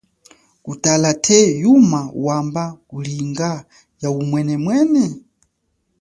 Kutala 0.65 1.11
the, 1.25 1.39
yuma 1.63 2.01
wamba 2.25 2.63
kulinga 2.89 3.49
ya 4.01 4.09
umwenemwene? 4.19 5.03